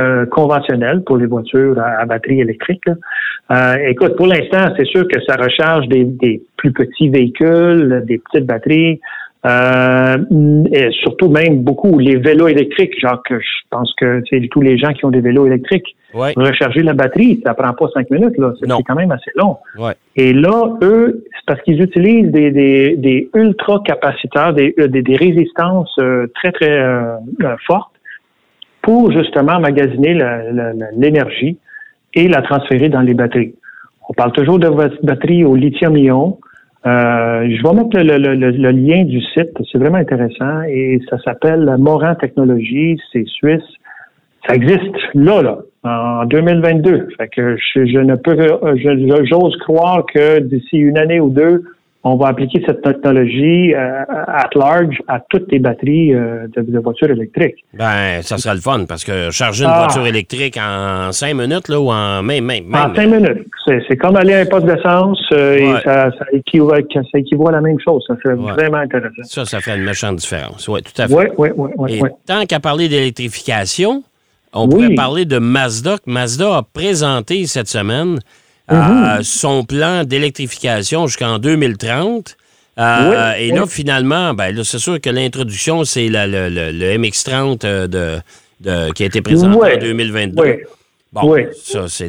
euh, 0.00 0.26
conventionnelles 0.26 1.02
pour 1.04 1.16
les 1.18 1.26
voitures 1.26 1.78
à, 1.78 2.04
batterie 2.06 2.40
électrique. 2.40 2.84
Euh, 3.50 3.74
écoute, 3.88 4.16
pour 4.16 4.26
l'instant, 4.26 4.72
c'est 4.76 4.86
sûr 4.86 5.06
que 5.06 5.20
ça 5.26 5.36
recharge 5.36 5.88
des, 5.88 6.04
des, 6.04 6.42
plus 6.56 6.72
petits 6.72 7.08
véhicules, 7.08 8.02
des 8.06 8.18
petites 8.18 8.46
batteries. 8.46 9.00
Euh, 9.46 10.18
et 10.70 10.90
surtout 11.00 11.30
même 11.30 11.62
beaucoup 11.62 11.98
les 11.98 12.16
vélos 12.16 12.48
électriques. 12.48 12.98
Genre 13.00 13.22
que 13.22 13.38
je 13.40 13.60
pense 13.70 13.92
que 13.98 14.22
c'est 14.28 14.40
tous 14.50 14.60
les 14.60 14.76
gens 14.76 14.92
qui 14.92 15.04
ont 15.04 15.10
des 15.10 15.20
vélos 15.20 15.46
électriques. 15.46 15.96
Recharger 16.12 16.82
la 16.82 16.92
batterie, 16.92 17.40
ça 17.44 17.54
prend 17.54 17.72
pas 17.72 17.86
cinq 17.94 18.10
minutes, 18.10 18.36
là. 18.36 18.52
C'est 18.60 18.68
quand 18.86 18.94
même 18.94 19.12
assez 19.12 19.30
long. 19.36 19.56
Et 20.16 20.32
là, 20.32 20.76
eux, 20.82 21.24
c'est 21.32 21.46
parce 21.46 21.62
qu'ils 21.62 21.80
utilisent 21.80 22.30
des, 22.30 22.50
des, 22.50 22.96
des 22.96 23.30
ultra 23.34 23.80
capaciteurs, 23.84 24.52
des, 24.52 24.74
euh, 24.78 24.88
des, 24.88 25.02
des 25.02 25.16
résistances 25.16 25.94
euh, 26.00 26.26
très, 26.34 26.52
très 26.52 26.70
euh, 26.70 27.16
fortes 27.66 27.89
pour 28.82 29.12
justement 29.12 29.60
magasiner 29.60 30.18
l'énergie 30.96 31.58
et 32.14 32.28
la 32.28 32.42
transférer 32.42 32.88
dans 32.88 33.02
les 33.02 33.14
batteries. 33.14 33.54
On 34.08 34.12
parle 34.12 34.32
toujours 34.32 34.58
de 34.58 34.68
batterie 35.04 35.44
au 35.44 35.54
lithium-ion. 35.54 36.38
Euh, 36.86 37.46
je 37.48 37.62
vais 37.62 37.74
mettre 37.74 37.96
le, 37.98 38.70
lien 38.70 39.04
du 39.04 39.20
site, 39.20 39.52
c'est 39.70 39.78
vraiment 39.78 39.98
intéressant 39.98 40.62
et 40.62 41.00
ça 41.10 41.18
s'appelle 41.18 41.76
Moran 41.78 42.14
Technologies, 42.14 42.98
c'est 43.12 43.26
suisse. 43.26 43.62
Ça 44.48 44.54
existe 44.54 44.96
là, 45.14 45.42
là, 45.42 45.58
en 45.84 46.24
2022. 46.24 47.08
Fait 47.18 47.28
que 47.28 47.56
je, 47.56 47.98
ne 48.00 48.16
peux, 48.16 48.34
j'ose 49.24 49.56
croire 49.58 50.06
que 50.06 50.40
d'ici 50.40 50.78
une 50.78 50.96
année 50.96 51.20
ou 51.20 51.28
deux, 51.28 51.64
on 52.02 52.16
va 52.16 52.28
appliquer 52.28 52.62
cette 52.66 52.80
technologie 52.80 53.74
euh, 53.74 54.04
at 54.08 54.48
large 54.54 54.96
à 55.06 55.20
toutes 55.28 55.52
les 55.52 55.58
batteries 55.58 56.14
euh, 56.14 56.46
de, 56.56 56.78
voitures 56.78 57.10
électriques. 57.10 57.62
Ben, 57.74 58.22
ça 58.22 58.38
serait 58.38 58.54
le 58.54 58.60
fun 58.60 58.86
parce 58.88 59.04
que 59.04 59.30
charger 59.30 59.64
une 59.64 59.70
ah. 59.72 59.84
voiture 59.84 60.06
électrique 60.06 60.56
en 60.56 61.12
cinq 61.12 61.34
minutes 61.34 61.68
là, 61.68 61.78
ou 61.78 61.90
en 61.90 62.22
même, 62.22 62.44
même, 62.44 62.74
En 62.74 62.94
cinq 62.94 63.06
minutes. 63.06 63.46
C'est 63.66 63.96
comme 63.98 64.16
aller 64.16 64.32
à 64.32 64.40
un 64.40 64.46
poste 64.46 64.66
d'essence 64.66 65.20
euh, 65.32 65.56
et 65.56 65.74
ça, 65.84 66.10
ça, 66.10 66.24
équivaut, 66.32 66.70
ça, 66.70 67.18
équivaut, 67.18 67.48
à 67.48 67.52
la 67.52 67.60
même 67.60 67.78
chose. 67.84 68.02
Ça 68.06 68.14
serait 68.22 68.34
vraiment 68.34 68.78
intéressant. 68.78 69.22
Ça, 69.24 69.44
ça 69.44 69.60
fait 69.60 69.76
une 69.76 69.84
méchante 69.84 70.16
différence. 70.16 70.68
Oui, 70.68 70.80
tout 70.82 71.02
à 71.02 71.06
fait. 71.06 71.14
Oui, 71.14 71.26
oui, 71.36 71.70
oui. 71.76 72.00
Ouais, 72.00 72.10
tant 72.26 72.46
qu'à 72.46 72.60
parler 72.60 72.88
d'électrification, 72.88 74.02
on 74.54 74.68
pourrait 74.68 74.94
parler 74.94 75.26
de 75.26 75.38
Mazda. 75.38 75.96
Mazda 76.06 76.56
a 76.56 76.62
présenté 76.62 77.46
cette 77.46 77.68
semaine 77.68 78.18
Mhm. 78.70 79.22
son 79.22 79.64
plan 79.64 80.04
d'électrification 80.04 81.06
jusqu'en 81.06 81.38
2030. 81.38 82.36
Euh, 82.78 83.32
et 83.38 83.50
là, 83.50 83.66
finalement, 83.66 84.32
ben, 84.34 84.62
c'est 84.64 84.78
sûr 84.78 85.00
que 85.00 85.10
l'introduction, 85.10 85.84
c'est 85.84 86.08
le, 86.08 86.48
le, 86.48 86.96
MX-30 86.96 87.64
euh, 87.64 87.86
de, 88.62 88.92
qui 88.92 89.02
a 89.02 89.06
été 89.06 89.20
présenté 89.20 89.74
en 89.74 89.78
2022. 89.78 90.60
Bon, 91.12 91.34
ça, 91.60 91.86
c'est 91.88 92.08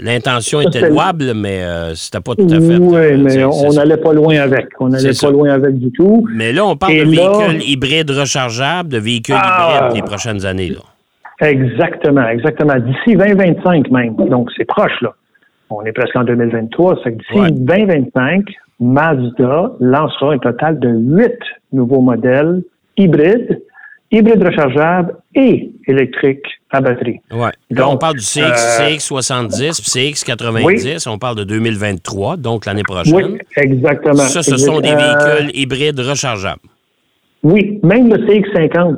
l'intention 0.00 0.60
était 0.60 0.88
louable, 0.88 1.34
mais 1.34 1.62
euh, 1.62 1.94
c'était 1.94 2.18
pas 2.18 2.34
tout 2.34 2.48
à 2.50 2.60
fait. 2.60 2.78
Oui, 2.78 3.16
mais 3.16 3.44
on 3.44 3.72
n'allait 3.72 3.96
pas 3.96 4.12
loin 4.12 4.38
avec. 4.38 4.66
On 4.80 4.88
n'allait 4.88 5.12
pas 5.14 5.30
loin 5.30 5.50
avec 5.50 5.78
du 5.78 5.92
tout. 5.92 6.26
Mais 6.34 6.52
là, 6.52 6.66
on 6.66 6.76
parle 6.76 6.96
de 6.96 7.04
véhicules 7.04 7.62
hybrides 7.62 8.10
rechargeables, 8.10 8.88
de 8.88 8.98
véhicules 8.98 9.36
ah. 9.38 9.78
hybrides 9.78 9.94
les 9.94 10.02
prochaines 10.02 10.44
années. 10.44 10.70
Là. 10.70 10.80
Exactement, 11.40 12.28
exactement. 12.28 12.74
D'ici 12.76 13.16
2025 13.16 13.90
même. 13.90 14.16
Donc, 14.16 14.50
c'est 14.56 14.64
proche, 14.64 15.00
là. 15.02 15.14
On 15.70 15.84
est 15.84 15.92
presque 15.92 16.16
en 16.16 16.24
2023. 16.24 17.00
C'est 17.04 17.16
d'ici 17.16 17.52
2025, 17.52 18.44
Mazda 18.80 19.72
lancera 19.80 20.32
un 20.32 20.38
total 20.38 20.78
de 20.78 20.88
huit 20.88 21.38
nouveaux 21.72 22.00
modèles 22.00 22.62
hybrides, 22.96 23.60
hybrides 24.10 24.42
rechargeables 24.42 25.14
et 25.34 25.70
électriques 25.86 26.46
à 26.70 26.80
batterie. 26.80 27.20
Ouais. 27.30 27.50
Donc, 27.70 27.92
on 27.92 27.96
parle 27.98 28.14
du 28.14 28.24
CX, 28.24 28.80
euh, 28.80 28.98
70 28.98 29.82
CX90. 29.82 31.08
On 31.08 31.18
parle 31.18 31.36
de 31.36 31.44
2023, 31.44 32.36
donc 32.36 32.66
l'année 32.66 32.82
prochaine. 32.82 33.14
Oui, 33.14 33.38
exactement. 33.56 34.16
Ça, 34.16 34.42
ce 34.42 34.56
sont 34.56 34.80
des 34.80 34.94
véhicules 34.94 35.50
hybrides 35.54 36.00
rechargeables. 36.00 36.62
Oui, 37.42 37.78
même 37.84 38.08
le 38.08 38.16
CX50 38.26 38.96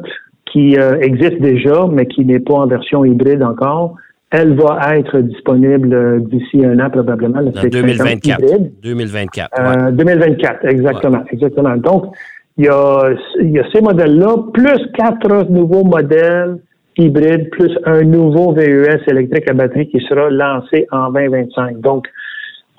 qui 0.53 0.77
euh, 0.77 0.99
existe 1.01 1.41
déjà, 1.41 1.87
mais 1.91 2.07
qui 2.07 2.25
n'est 2.25 2.41
pas 2.41 2.55
en 2.55 2.67
version 2.67 3.05
hybride 3.05 3.43
encore. 3.43 3.95
Elle 4.31 4.55
va 4.55 4.97
être 4.97 5.19
disponible 5.19 5.93
euh, 5.93 6.21
d'ici 6.21 6.65
un 6.65 6.79
an 6.79 6.91
probablement. 6.91 7.41
En 7.41 7.69
2024. 7.69 8.41
2024. 8.83 9.93
2024, 9.93 10.65
exactement, 10.67 11.23
exactement. 11.31 11.77
Donc, 11.77 12.15
il 12.57 12.67
y 12.67 12.69
a, 12.69 13.11
il 13.41 13.51
y 13.51 13.59
a 13.59 13.65
ces 13.73 13.81
modèles-là, 13.81 14.37
plus 14.53 14.87
quatre 14.95 15.51
nouveaux 15.51 15.85
modèles 15.85 16.59
hybrides, 16.97 17.51
plus 17.51 17.77
un 17.85 18.03
nouveau 18.03 18.53
VES 18.53 19.01
électrique 19.09 19.49
à 19.49 19.55
batterie 19.55 19.89
qui 19.89 20.01
sera 20.09 20.31
lancé 20.31 20.87
en 20.93 21.11
2025. 21.11 21.81
Donc, 21.81 22.07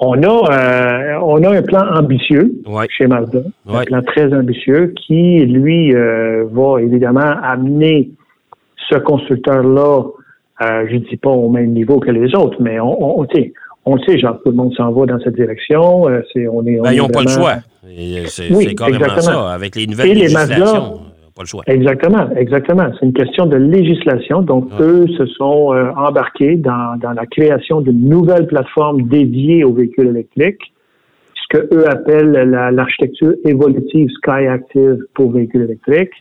on 0.03 0.23
a, 0.23 0.27
euh, 0.27 1.19
on 1.21 1.43
a 1.43 1.57
un 1.57 1.61
plan 1.61 1.85
ambitieux 1.95 2.51
chez 2.89 3.05
Mazda, 3.05 3.39
un 3.69 3.83
plan 3.83 4.01
très 4.01 4.33
ambitieux 4.33 4.93
qui, 4.97 5.45
lui, 5.45 5.93
euh, 5.93 6.45
va 6.51 6.81
évidemment 6.81 7.33
amener 7.43 8.09
ce 8.89 8.97
constructeur-là, 8.97 10.01
euh, 10.63 10.85
je 10.89 10.95
ne 10.95 10.99
dis 10.99 11.17
pas 11.17 11.29
au 11.29 11.49
même 11.49 11.71
niveau 11.71 11.99
que 11.99 12.09
les 12.09 12.35
autres, 12.35 12.57
mais 12.59 12.79
on, 12.79 13.19
on, 13.21 13.27
on 13.85 13.97
sait, 13.99 14.17
genre, 14.17 14.39
tout 14.43 14.49
le 14.49 14.57
monde 14.57 14.73
s'en 14.73 14.91
va 14.91 15.05
dans 15.05 15.19
cette 15.19 15.35
direction. 15.35 16.07
c'est, 16.33 16.47
on 16.47 16.65
est, 16.65 16.77
ben, 16.77 16.91
ils 16.93 16.97
n'ont 16.97 17.07
pas 17.07 17.21
le 17.21 17.29
choix. 17.29 17.55
C'est, 18.25 18.75
carrément 18.75 19.21
ça, 19.21 19.51
avec 19.51 19.75
les 19.75 19.85
nouvelles 19.85 20.17
législations. 20.17 21.10
Exactement, 21.67 22.29
exactement. 22.35 22.87
C'est 22.99 23.05
une 23.05 23.13
question 23.13 23.45
de 23.45 23.57
législation. 23.57 24.41
Donc, 24.41 24.69
eux 24.79 25.07
se 25.17 25.25
sont 25.25 25.73
euh, 25.73 25.91
embarqués 25.95 26.55
dans, 26.55 26.97
dans, 26.99 27.11
la 27.11 27.25
création 27.25 27.81
d'une 27.81 28.07
nouvelle 28.07 28.47
plateforme 28.47 29.03
dédiée 29.03 29.63
aux 29.63 29.73
véhicules 29.73 30.07
électriques, 30.07 30.73
ce 31.35 31.57
que 31.57 31.75
eux 31.75 31.89
appellent 31.89 32.49
l'architecture 32.73 33.33
évolutive 33.45 34.09
Sky 34.17 34.47
Active 34.47 34.99
pour 35.13 35.31
véhicules 35.31 35.63
électriques. 35.63 36.13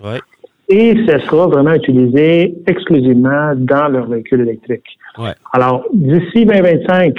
Et 0.69 0.95
ça 1.07 1.19
sera 1.27 1.49
vraiment 1.49 1.75
utilisé 1.75 2.55
exclusivement 2.69 3.55
dans 3.57 3.89
leurs 3.89 4.07
véhicules 4.07 4.43
électriques. 4.43 4.99
Alors, 5.53 5.85
d'ici 5.93 6.47
2025, 6.47 7.15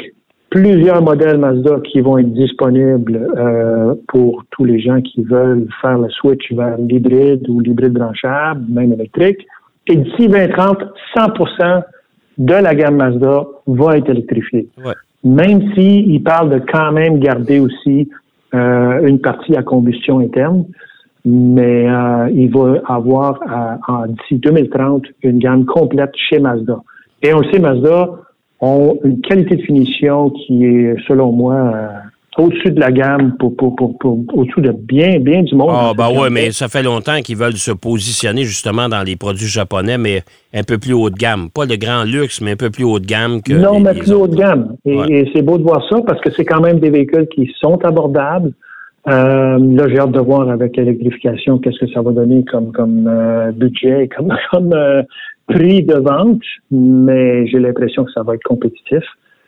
plusieurs 0.51 1.01
modèles 1.01 1.37
Mazda 1.37 1.79
qui 1.79 2.01
vont 2.01 2.17
être 2.17 2.33
disponibles 2.33 3.29
euh, 3.37 3.95
pour 4.09 4.43
tous 4.51 4.65
les 4.65 4.79
gens 4.79 5.01
qui 5.01 5.23
veulent 5.23 5.67
faire 5.81 5.97
le 5.97 6.09
switch 6.09 6.51
vers 6.51 6.77
l'hybride 6.77 7.49
ou 7.49 7.61
l'hybride 7.61 7.93
branchable, 7.93 8.61
même 8.69 8.93
électrique. 8.93 9.47
Et 9.87 9.95
d'ici 9.95 10.27
2030, 10.27 10.77
100% 11.15 11.81
de 12.37 12.53
la 12.53 12.75
gamme 12.75 12.97
Mazda 12.97 13.45
va 13.65 13.97
être 13.97 14.09
électrifiée. 14.09 14.67
Même 15.23 15.73
s'ils 15.73 16.11
il 16.11 16.21
parlent 16.21 16.49
de 16.49 16.59
quand 16.71 16.91
même 16.91 17.19
garder 17.19 17.59
aussi 17.59 18.09
euh, 18.53 19.07
une 19.07 19.19
partie 19.19 19.55
à 19.55 19.63
combustion 19.63 20.19
interne, 20.19 20.65
mais 21.23 21.89
euh, 21.89 22.29
il 22.33 22.51
va 22.51 22.81
avoir 22.87 23.39
d'ici 24.09 24.35
2030 24.35 25.05
une 25.23 25.39
gamme 25.39 25.65
complète 25.65 26.11
chez 26.29 26.39
Mazda. 26.39 26.81
Et 27.23 27.33
on 27.33 27.39
le 27.39 27.51
sait, 27.51 27.59
Mazda, 27.59 28.09
ont 28.61 28.97
une 29.03 29.19
qualité 29.21 29.57
de 29.57 29.61
finition 29.63 30.29
qui 30.29 30.65
est, 30.65 30.95
selon 31.07 31.31
moi, 31.31 31.55
euh, 31.55 31.87
au-dessus 32.37 32.71
de 32.71 32.79
la 32.79 32.91
gamme, 32.91 33.35
pour, 33.37 33.55
pour, 33.55 33.75
pour, 33.75 34.17
au-dessus 34.33 34.61
de 34.61 34.71
bien, 34.71 35.19
bien 35.19 35.43
du 35.43 35.55
monde. 35.55 35.71
Ah, 35.73 35.91
ben 35.97 36.09
ouais, 36.11 36.29
mais 36.29 36.51
ça 36.51 36.69
fait 36.69 36.83
longtemps 36.83 37.19
qu'ils 37.21 37.35
veulent 37.35 37.57
se 37.57 37.71
positionner 37.71 38.43
justement 38.43 38.87
dans 38.87 39.03
les 39.03 39.15
produits 39.15 39.47
japonais, 39.47 39.97
mais 39.97 40.23
un 40.53 40.63
peu 40.63 40.77
plus 40.77 40.93
haut 40.93 41.09
de 41.09 41.15
gamme. 41.15 41.49
Pas 41.49 41.65
de 41.65 41.75
grand 41.75 42.03
luxe, 42.03 42.39
mais 42.39 42.51
un 42.51 42.55
peu 42.55 42.69
plus 42.69 42.85
haut 42.85 42.99
de 42.99 43.05
gamme 43.05 43.41
que. 43.41 43.53
Non, 43.53 43.79
mais 43.79 43.93
plus 43.93 44.13
haut 44.13 44.27
de 44.27 44.35
gamme. 44.35 44.75
Et, 44.85 45.29
c'est 45.33 45.41
beau 45.41 45.57
de 45.57 45.63
voir 45.63 45.83
ça 45.89 45.97
parce 46.05 46.21
que 46.21 46.31
c'est 46.31 46.45
quand 46.45 46.61
même 46.61 46.79
des 46.79 46.89
véhicules 46.89 47.27
qui 47.27 47.51
sont 47.59 47.83
abordables. 47.83 48.53
Euh, 49.07 49.57
là, 49.57 49.87
j'ai 49.89 49.99
hâte 49.99 50.11
de 50.11 50.19
voir 50.19 50.47
avec 50.49 50.77
l'électrification 50.77 51.57
qu'est-ce 51.57 51.79
que 51.83 51.91
ça 51.91 52.03
va 52.03 52.11
donner 52.11 52.45
comme, 52.45 52.71
comme 52.71 53.07
euh, 53.07 53.51
budget, 53.51 54.07
comme, 54.15 54.31
comme 54.51 54.73
prix 55.51 55.83
de 55.83 55.95
vente, 55.95 56.41
mais 56.71 57.47
j'ai 57.47 57.59
l'impression 57.59 58.05
que 58.05 58.11
ça 58.11 58.23
va 58.23 58.35
être 58.35 58.43
compétitif. 58.43 59.03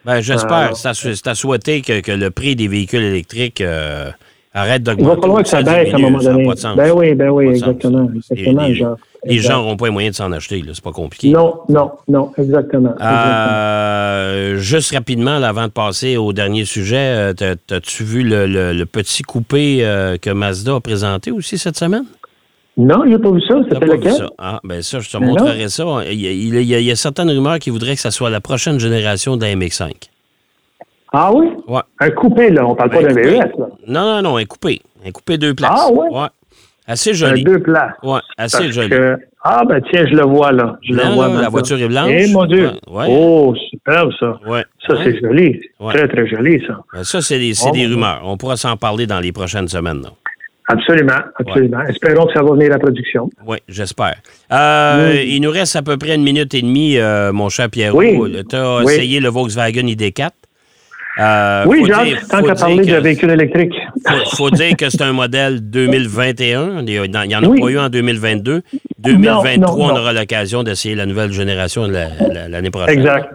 Ben, 0.06 0.20
j'espère. 0.20 0.76
c'est 0.76 1.28
à 1.28 1.36
souhaiter 1.36 1.82
que, 1.82 2.12
le 2.12 2.30
prix 2.30 2.56
des 2.56 2.68
véhicules 2.68 3.04
électriques 3.04 3.62
euh, 3.62 4.10
arrête 4.54 4.84
d'augmenter. 4.84 5.12
Il 5.12 5.16
va 5.16 5.22
falloir 5.22 5.44
que 5.44 5.50
ça 5.50 5.64
baisse 5.64 5.94
à 5.94 5.98
un 5.98 6.00
moment 6.00 6.20
donné. 6.20 6.46
Ben 6.76 6.92
oui, 6.94 7.16
ben 7.16 7.30
oui, 7.30 7.48
exactement. 7.48 8.10
exactement 8.32 8.98
les, 9.26 9.40
gens 9.40 9.60
n'auront 9.60 9.78
pas 9.78 9.86
les 9.86 9.92
moyens 9.92 10.18
de 10.18 10.18
s'en 10.18 10.34
acheter, 10.34 10.62
c'est 10.74 10.84
pas 10.84 10.92
compliqué. 10.92 11.30
Non, 11.30 11.62
non, 11.70 11.92
non, 12.10 12.34
exactement. 12.38 12.94
Euh, 13.00 14.58
juste 14.58 14.94
rapidement, 14.94 15.42
avant 15.42 15.68
de 15.68 15.72
passer 15.72 16.18
au 16.18 16.34
dernier 16.34 16.66
sujet, 16.66 17.34
euh, 17.42 17.56
as-tu 17.72 18.04
vu 18.04 18.24
le, 18.24 18.84
petit 18.84 19.24
coupé 19.24 19.78
que 20.22 20.30
Mazda 20.30 20.76
a 20.76 20.80
présenté 20.82 21.32
aussi 21.32 21.58
cette 21.58 21.78
semaine? 21.78 22.04
Non, 22.76 23.04
il 23.06 23.12
n'a 23.12 23.20
pas 23.20 23.32
vu 23.32 23.42
ça. 23.48 23.56
C'était 23.72 23.86
lequel? 23.86 24.12
ça? 24.14 24.30
Ah, 24.40 24.60
ben 24.64 24.82
ça, 24.82 25.00
je 25.00 25.10
te 25.10 25.18
montrerai 25.18 25.70
ça. 25.70 25.84
Il 26.10 26.20
y, 26.20 26.28
a, 26.28 26.32
il 26.32 26.66
y 26.66 26.74
a- 26.76 26.80
il 26.80 26.86
y 26.86 26.92
a 26.92 26.96
certaines 26.96 27.30
rumeurs 27.30 27.60
qui 27.60 27.70
voudraient 27.70 27.94
que 27.96 28.02
ça 28.02 28.10
soit 28.12 28.30
la 28.32 28.42
prochaine 28.42 28.80
génération 28.80 29.36
la 29.38 29.54
MX5. 29.56 29.92
Ah 31.14 31.32
oui? 31.32 31.48
Ouais. 31.68 31.82
Un 32.00 32.10
coupé, 32.10 32.50
là. 32.50 32.66
On 32.66 32.74
parle 32.76 32.90
pas 32.90 33.04
Ben, 33.04 33.14
d'un. 33.14 33.22
VES, 33.22 33.38
là. 33.38 33.68
Non, 33.88 34.02
non, 34.16 34.22
non, 34.24 34.38
un 34.38 34.46
coupé. 34.46 34.82
Un 35.06 35.12
coupé 35.12 35.38
deux 35.38 35.54
places. 35.54 35.72
Ah, 35.72 35.92
ouais? 35.92 36.28
Assez 36.88 37.12
Un 37.12 37.14
joli. 37.14 37.44
deux 37.44 37.60
places. 37.62 37.94
Ouais, 38.02 38.20
assez 38.38 38.58
Parce 38.58 38.70
joli. 38.72 38.90
que- 38.90 39.18
Ah, 39.46 39.64
ben 39.68 39.82
tiens, 39.92 40.06
je 40.10 40.16
le 40.16 40.24
vois, 40.24 40.52
là. 40.54 40.78
Je 40.82 40.94
le 40.94 41.02
vois 41.14 41.28
la 41.28 41.50
voiture 41.50 41.78
est 41.80 41.88
blanche. 41.88 42.10
Eh, 42.12 42.32
mon 42.32 42.46
Dieu. 42.46 42.72
Ouais. 42.90 43.06
Oh, 43.10 43.54
superbe, 43.70 44.10
ça. 44.20 44.40
Ouais. 44.48 44.64
Ça, 44.88 44.96
c'est 45.04 45.20
joli. 45.20 45.62
Très, 45.90 46.08
très 46.08 46.28
joli, 46.28 46.62
ça. 46.66 46.80
Ben, 46.94 47.04
Ça, 47.04 47.22
c'est 47.22 47.40
des, 47.40 47.54
Oh, 47.66 47.72
des 47.72 47.86
rumeurs. 47.86 48.22
On 48.24 48.38
pourra 48.38 48.56
s'en 48.58 48.76
parler 48.78 49.06
dans 49.06 49.20
les 49.20 49.32
prochaines 49.32 49.68
semaines. 49.68 50.02
là. 50.02 50.10
Absolument, 50.70 51.20
absolument. 51.40 51.82
Espérons 51.90 52.26
que 52.28 52.34
ça 52.34 52.42
va 52.42 52.52
venir 52.52 52.72
à 52.74 52.80
production. 52.80 53.30
Oui, 53.46 53.58
j'espère. 53.68 54.16
Euh, 54.52 55.12
Oui. 55.14 55.34
Il 55.36 55.42
nous 55.42 55.52
reste 55.52 55.76
à 55.76 55.82
peu 55.82 55.98
près 55.98 56.16
une 56.16 56.24
minute 56.24 56.54
et 56.54 56.62
demie, 56.62 56.98
euh, 56.98 57.34
mon 57.34 57.50
cher 57.50 57.70
Pierrot. 57.70 57.98
Oui. 57.98 58.18
Tu 58.50 58.56
as 58.56 58.78
Oui. 58.84 58.94
essayé 58.94 59.20
le 59.20 59.30
Volkswagen 59.30 59.86
ID4. 59.88 60.32
Euh, 61.20 61.66
oui, 61.68 61.84
Jacques, 61.86 62.06
dire- 62.06 62.28
tant 62.28 62.42
qu'à 62.42 62.56
parler 62.56 62.78
que- 62.78 62.92
de 62.92 62.96
véhicules 62.98 63.30
électriques. 63.30 63.76
faut, 64.08 64.36
faut 64.38 64.50
dire 64.50 64.76
que 64.76 64.90
c'est 64.90 65.04
un 65.04 65.14
modèle 65.14 65.60
2021. 65.62 66.80
Il 66.80 66.86
n'y 66.86 67.36
en 67.36 67.44
a 67.44 67.48
Oui. 67.48 67.62
pas 67.62 67.68
eu 67.70 67.78
en 67.78 67.90
2022. 67.90 68.64
2023, 68.98 69.58
Non, 69.58 69.78
non, 69.90 69.94
on 69.94 70.00
aura 70.00 70.12
l'occasion 70.14 70.64
d'essayer 70.64 70.96
la 70.96 71.06
nouvelle 71.06 71.32
génération 71.32 71.86
la- 71.88 72.08
la- 72.34 72.48
l'année 72.50 72.72
prochaine. 72.72 72.98
Exact. 72.98 73.30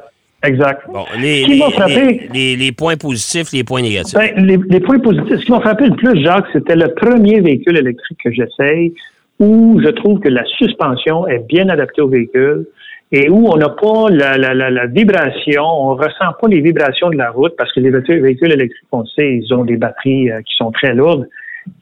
Exact. 0.44 0.82
Bon, 0.92 1.04
les, 1.20 1.44
les- 1.44 1.58
frappé- 1.58 2.28
les- 2.32 2.56
les- 2.56 2.72
points 2.72 2.96
positifs, 2.96 3.52
les 3.52 3.64
points 3.64 3.82
négatifs. 3.82 4.14
Ben, 4.14 4.32
les, 4.36 4.56
les 4.68 4.80
points 4.80 5.00
positifs, 5.00 5.40
ce 5.40 5.44
qui 5.44 5.50
m'a 5.50 5.60
frappé 5.60 5.86
le 5.86 5.96
plus, 5.96 6.22
Jacques, 6.22 6.46
c'était 6.52 6.76
le 6.76 6.94
premier 6.94 7.40
véhicule 7.40 7.76
électrique 7.76 8.18
que 8.22 8.30
j'essaye 8.30 8.94
où 9.40 9.80
je 9.84 9.88
trouve 9.88 10.20
que 10.20 10.28
la 10.28 10.44
suspension 10.44 11.26
est 11.26 11.44
bien 11.48 11.68
adaptée 11.68 12.02
au 12.02 12.08
véhicule 12.08 12.66
et 13.10 13.28
où 13.30 13.48
on 13.48 13.56
n'a 13.56 13.68
pas 13.68 14.10
la, 14.10 14.36
la, 14.36 14.52
la, 14.54 14.70
la 14.70 14.86
vibration, 14.86 15.62
on 15.64 15.94
ressent 15.94 16.32
pas 16.40 16.48
les 16.48 16.60
vibrations 16.60 17.10
de 17.10 17.16
la 17.16 17.30
route 17.30 17.54
parce 17.56 17.72
que 17.72 17.80
les 17.80 17.90
véhicules, 17.90 18.20
véhicules 18.22 18.52
électriques, 18.52 18.86
on 18.92 19.00
le 19.00 19.06
sait, 19.06 19.40
ils 19.42 19.54
ont 19.54 19.64
des 19.64 19.76
batteries 19.76 20.30
euh, 20.30 20.40
qui 20.42 20.54
sont 20.56 20.70
très 20.70 20.94
lourdes. 20.94 21.26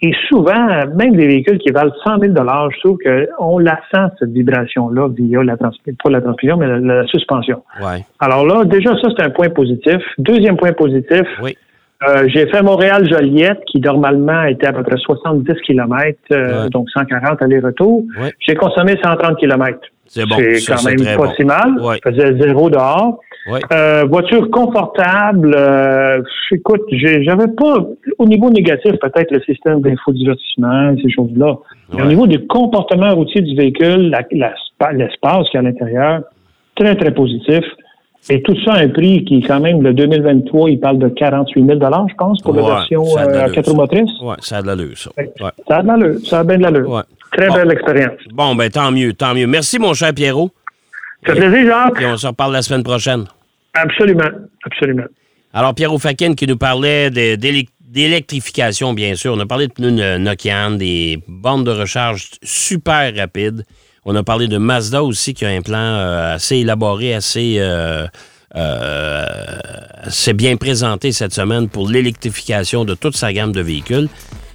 Et 0.03 0.13
souvent, 0.29 0.67
même 0.97 1.17
des 1.17 1.27
véhicules 1.27 1.59
qui 1.59 1.71
valent 1.71 1.93
100 2.05 2.19
000 2.21 2.33
je 2.35 2.81
trouve 2.81 2.99
qu'on 3.05 3.59
la 3.59 3.79
sent, 3.93 4.13
cette 4.19 4.31
vibration-là, 4.31 5.09
via 5.17 5.43
la 5.43 5.57
transmission, 5.57 5.95
pas 6.03 6.11
la 6.11 6.21
transmission, 6.21 6.57
mais 6.57 6.67
la, 6.67 6.79
la 6.79 7.07
suspension. 7.07 7.63
ouais. 7.81 8.05
Alors 8.21 8.47
là, 8.47 8.65
déjà, 8.65 8.91
ça, 9.03 9.09
c'est 9.17 9.25
un 9.25 9.31
point 9.31 9.49
positif. 9.51 9.97
Deuxième 10.19 10.57
point 10.57 10.73
positif, 10.73 11.23
Oui. 11.43 11.57
euh, 12.09 12.25
j'ai 12.29 12.47
fait 12.49 12.63
Montréal-Joliette, 12.63 13.61
qui 13.67 13.81
normalement 13.81 14.43
était 14.45 14.67
à 14.67 14.73
peu 14.73 14.83
près 14.83 14.97
70 14.99 15.53
km, 15.67 16.19
euh, 16.33 16.65
Ouais. 16.65 16.71
donc 16.71 16.89
140 16.91 17.43
aller-retour. 17.43 18.05
Ouais. 18.21 18.33
J'ai 18.41 18.55
consommé 18.55 18.95
130 19.03 19.39
km. 19.39 19.79
C'est 20.09 20.25
bon. 20.25 20.37
C'est 20.39 20.73
quand 20.73 20.85
même 20.85 21.17
pas 21.17 21.27
bon. 21.27 21.33
si 21.37 21.45
mal. 21.45 21.75
Je 22.05 22.11
faisais 22.11 22.39
zéro 22.39 22.71
dehors. 22.71 23.19
Euh, 23.73 24.05
voiture 24.09 24.51
confortable. 24.51 25.55
euh, 25.57 26.21
écoute, 26.53 26.83
j'avais 26.91 27.47
pas 27.57 27.79
au 28.19 28.27
niveau 28.27 28.51
négatif 28.51 28.93
peut-être 29.01 29.31
le 29.31 29.41
système 29.43 29.81
d'infodivertissement, 29.81 30.95
ces 31.03 31.11
choses-là. 31.11 31.55
Ouais. 31.93 32.03
au 32.03 32.07
niveau 32.07 32.27
du 32.27 32.47
comportement 32.47 33.15
routier 33.15 33.41
du 33.43 33.55
véhicule, 33.57 34.15
l'espace 34.93 35.49
qu'il 35.51 35.55
y 35.55 35.57
a 35.57 35.61
à 35.61 35.63
l'intérieur, 35.63 36.23
très 36.75 36.95
très 36.97 37.13
positif. 37.13 37.65
Et 38.29 38.43
tout 38.43 38.57
ça 38.65 38.73
à 38.73 38.79
un 38.81 38.89
prix 38.89 39.25
qui 39.25 39.41
quand 39.41 39.61
même 39.61 39.83
le 39.83 39.95
2023, 39.95 40.71
il 40.71 40.81
parle 40.81 40.99
de 40.99 41.09
48 41.09 41.65
000 41.65 41.79
je 42.09 42.15
pense, 42.17 42.43
pour 42.43 42.57
Ouais, 42.57 42.63
la 42.63 42.69
version 42.69 43.05
euh, 43.17 43.63
roues 43.65 43.77
motrices. 43.77 44.21
Ouais, 44.21 44.35
ça 44.41 44.57
a 44.59 44.63
de 44.63 44.67
l'allure, 44.67 44.99
ça. 44.99 45.11
Ouais. 45.17 45.27
Ça 45.69 45.77
a 45.77 45.83
de 45.83 45.87
l'allure, 45.87 46.19
ça 46.25 46.41
a 46.41 46.45
bien 46.45 46.59
de 46.59 46.63
l'allure. 46.63 46.91
Ouais. 46.91 47.03
Très 47.33 47.49
Bon. 47.49 47.55
belle 47.55 47.73
expérience. 47.73 48.19
Bon, 48.33 48.55
ben 48.57 48.69
tant 48.69 48.91
mieux, 48.91 49.13
tant 49.13 49.33
mieux. 49.35 49.47
Merci, 49.47 49.79
mon 49.79 49.95
cher 49.95 50.13
Pierrot. 50.13 50.51
Ça 51.25 51.35
fait 51.35 51.41
plaisir, 51.41 51.67
Jacques? 51.67 52.03
Et 52.03 52.07
on 52.07 52.17
se 52.17 52.27
reparle 52.27 52.53
la 52.53 52.63
semaine 52.63 52.83
prochaine. 52.83 53.25
Absolument, 53.75 54.31
absolument. 54.65 55.05
Alors, 55.53 55.75
Pierrot 55.75 55.99
Fakin 55.99 56.35
qui 56.35 56.47
nous 56.47 56.57
parlait 56.57 57.11
de- 57.11 57.37
d'élec- 57.37 57.69
d'électrification, 57.87 58.93
bien 58.93 59.15
sûr. 59.15 59.35
On 59.35 59.41
a 59.41 59.47
parlé 59.47 59.69
de 59.69 59.73
pneus 59.73 60.19
Nokian, 60.19 60.73
des 60.73 61.23
bornes 61.29 61.65
de 61.65 61.71
recharge 61.71 62.31
super 62.43 63.15
rapides. 63.15 63.65
On 64.05 64.15
a 64.15 64.23
parlé 64.23 64.49
de 64.49 64.59
Mazda 64.59 65.03
aussi 65.03 65.35
qui 65.35 65.45
a 65.45 65.49
un 65.49 65.63
plan 65.63 65.79
euh, 65.79 66.35
assez 66.35 66.57
élaboré, 66.57 67.15
assez, 67.15 67.57
euh, 67.59 68.07
euh, 68.55 69.27
bien 70.35 70.57
présenté 70.57 71.13
cette 71.13 71.35
semaine 71.35 71.69
pour 71.69 71.89
l'électrification 71.89 72.85
de 72.85 72.95
toute 72.95 73.17
sa 73.17 73.33
gamme 73.33 73.53
de 73.53 73.61
véhicules. 73.61 74.09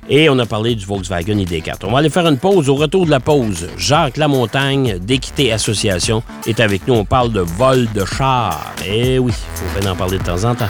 Et 0.10 0.30
on 0.30 0.40
a 0.40 0.46
parlé 0.46 0.76
du 0.76 0.86
Volkswagen 0.86 1.36
ID4. 1.36 1.78
On 1.84 1.92
va 1.92 2.00
aller 2.00 2.10
faire 2.10 2.28
une 2.28 2.38
pause. 2.38 2.70
Au 2.70 2.76
retour 2.76 3.06
de 3.06 3.12
la 3.12 3.20
pause, 3.20 3.68
Jacques 3.78 4.18
Lamontagne 4.18 4.98
d'Équité 5.00 5.54
Association 5.54 6.24
est 6.48 6.60
avec 6.60 6.88
nous. 6.88 6.96
On 6.96 7.06
parle 7.06 7.32
de 7.32 7.42
vol 7.42 7.88
de 7.94 8.04
char. 8.04 8.74
Eh 8.86 9.20
oui, 9.20 9.32
il 9.32 9.58
faut 9.58 9.80
bien 9.80 9.92
en 9.92 9.96
parler 9.96 10.18
de 10.18 10.24
temps 10.24 10.44
en 10.44 10.56
temps. 10.56 10.70